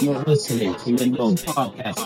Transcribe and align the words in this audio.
You're 0.00 0.22
listening 0.24 0.74
to 0.74 0.96
the 0.96 1.06
No 1.06 1.32
Podcast. 1.32 2.00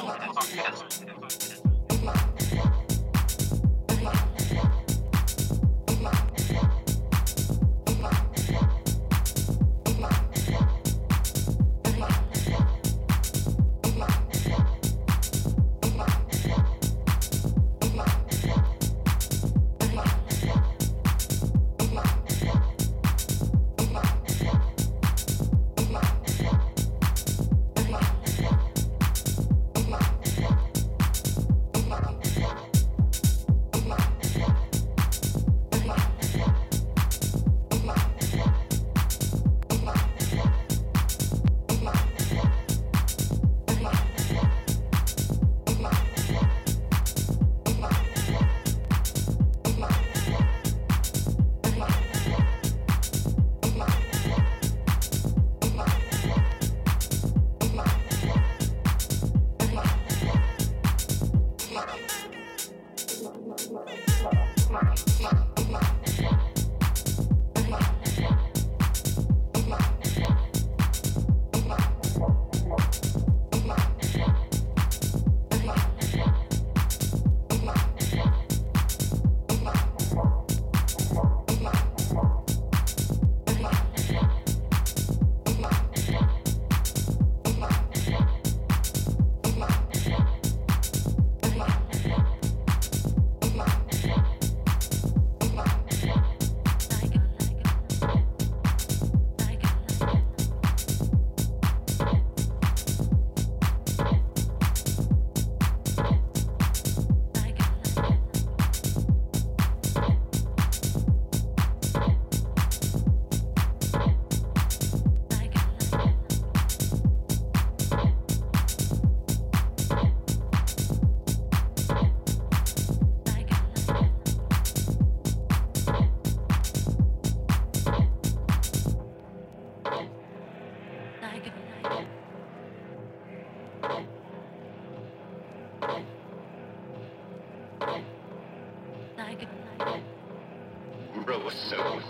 Grow 141.13 141.51
so 141.51 142.01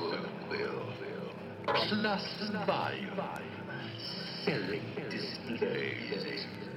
will 0.51 1.35
plus 1.89 2.51
five 2.65 2.95
selling 4.45 4.83
displays. 5.11 6.68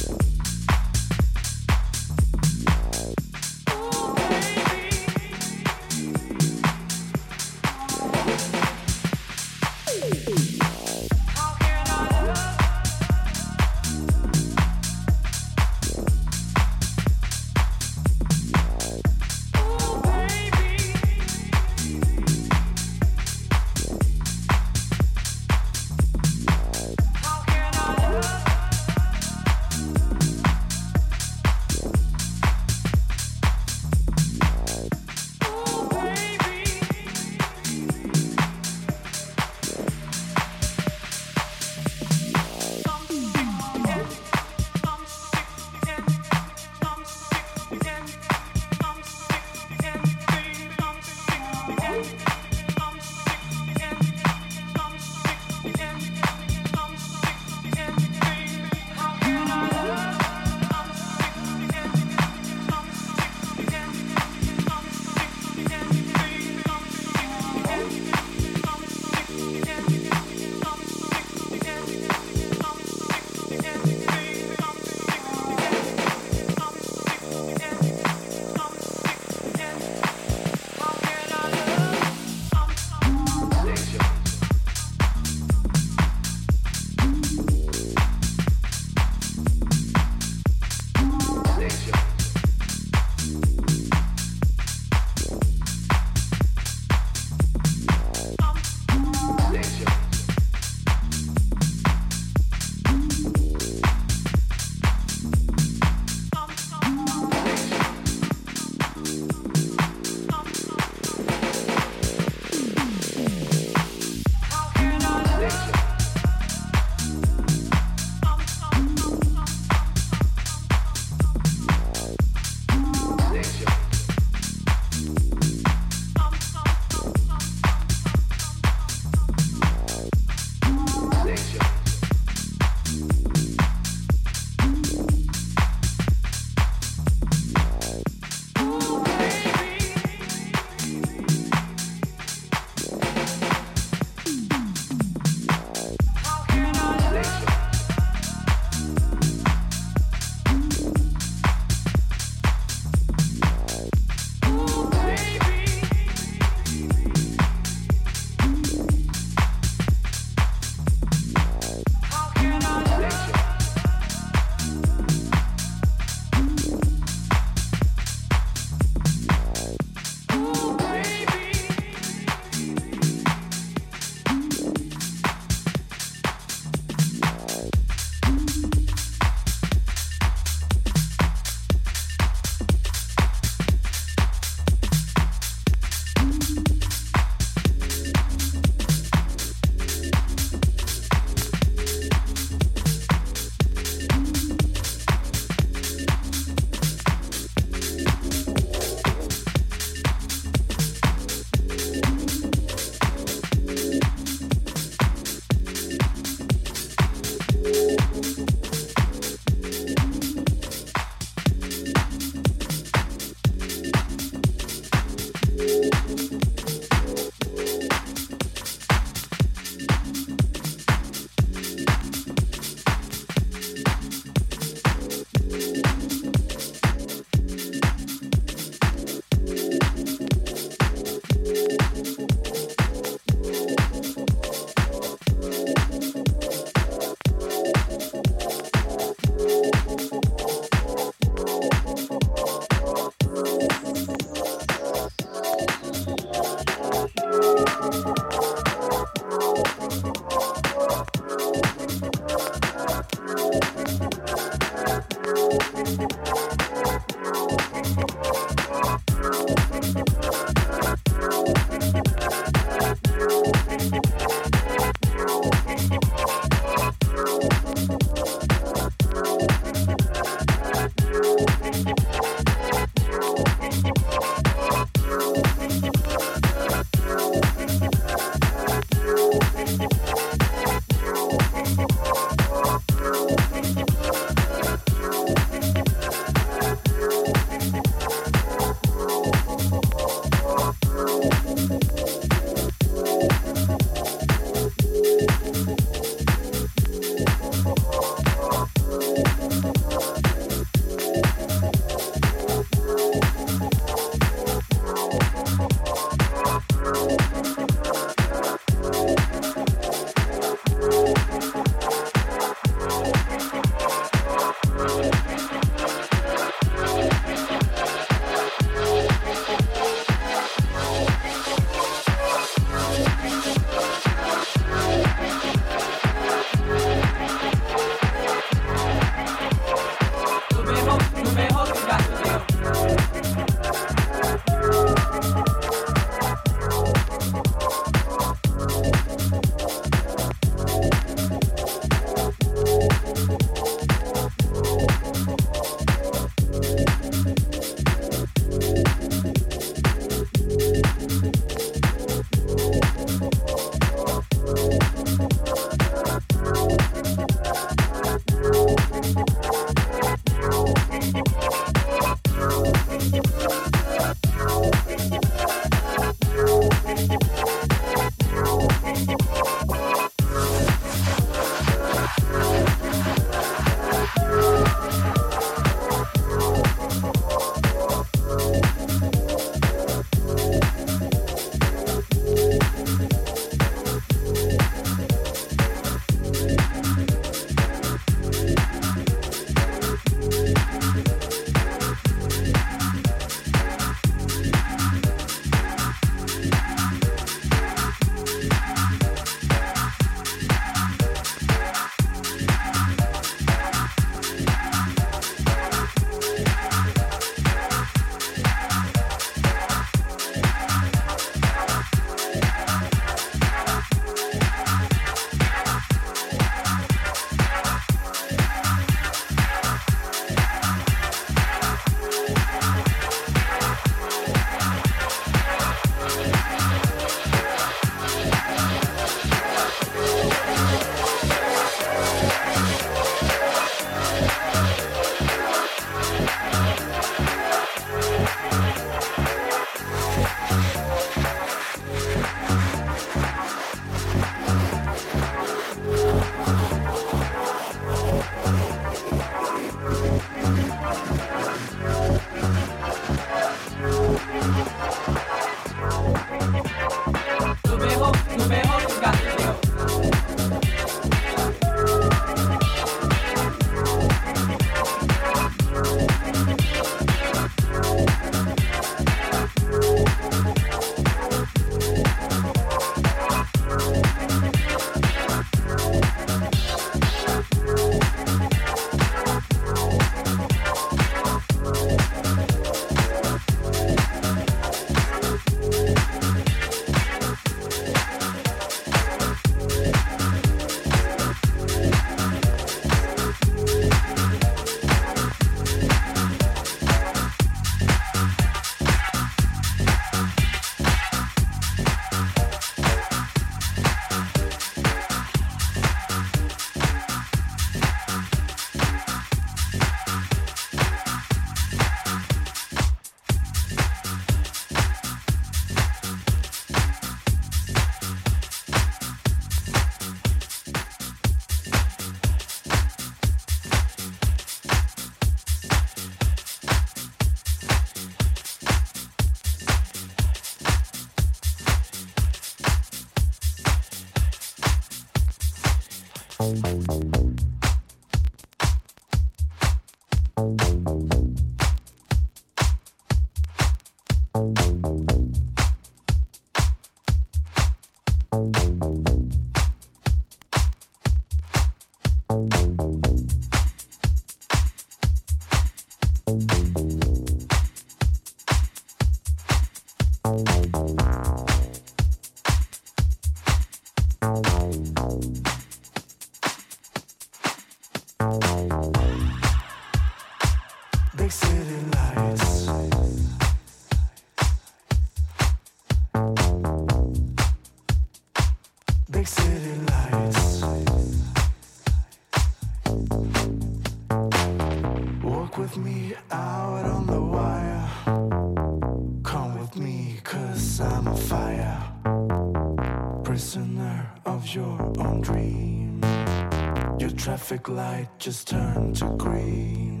light 597.78 598.08
just 598.18 598.48
turned 598.48 598.96
to 598.96 599.04
green. 599.16 600.00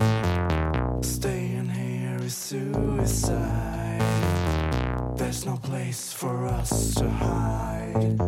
Staying 1.00 1.68
here 1.68 2.18
is 2.24 2.34
suicide. 2.34 4.02
There's 5.16 5.46
no 5.46 5.56
place 5.58 6.12
for 6.12 6.46
us 6.46 6.94
to 6.94 7.08
hide. 7.08 8.27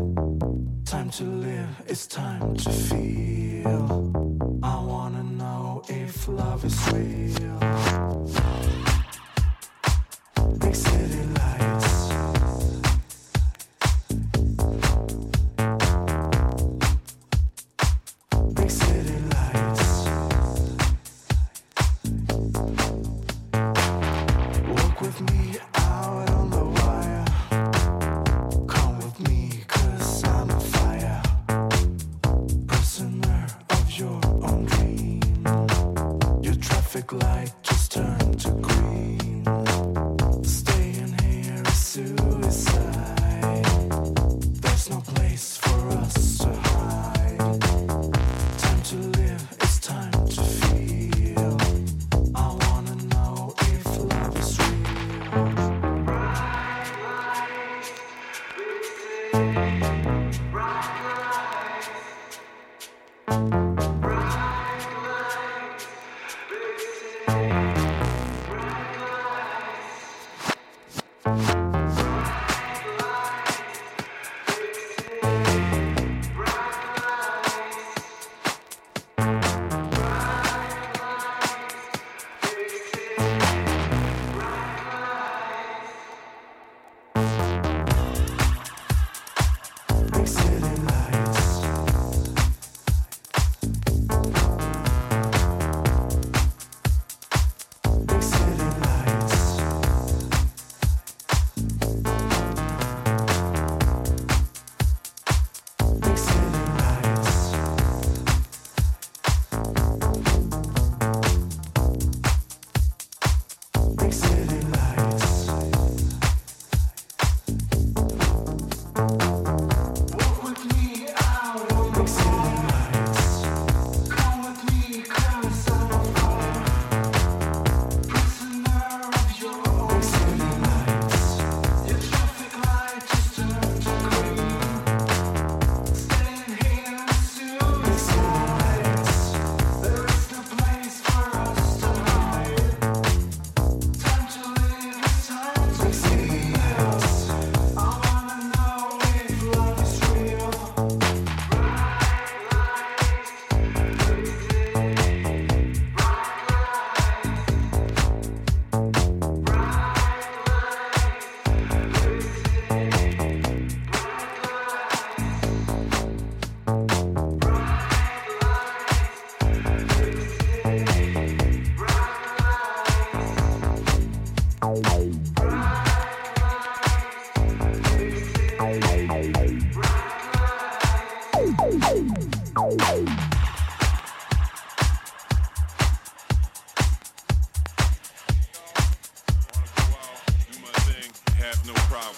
no 191.66 191.74
problem. 191.74 192.16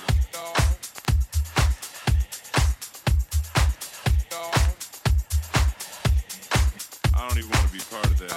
I 7.14 7.28
don't 7.28 7.38
even 7.38 7.51
want 7.51 7.66
to 7.66 7.72
be 7.72 7.80
part 7.90 8.07
of 8.07 8.18
that. 8.18 8.32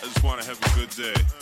I 0.00 0.04
just 0.04 0.22
want 0.24 0.40
to 0.40 0.46
have 0.46 0.58
a 0.60 0.74
good 0.78 0.90
day. 0.90 1.37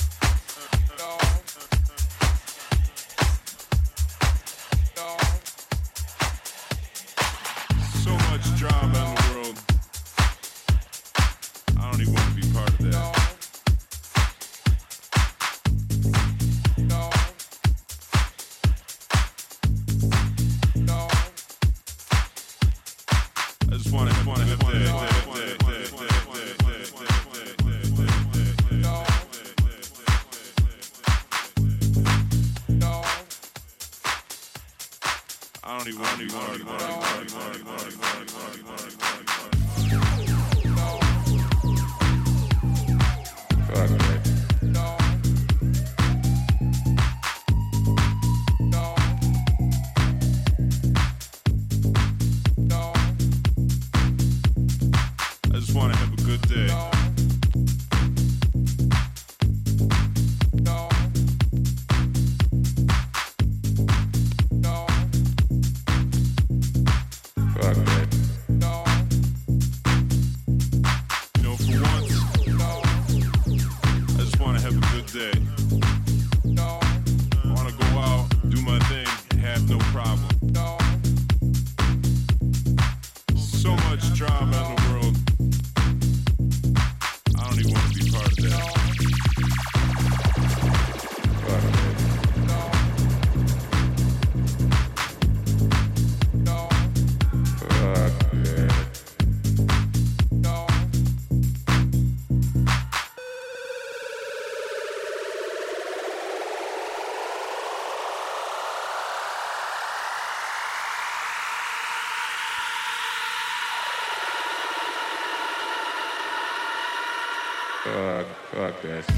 Fuck 118.87 119.16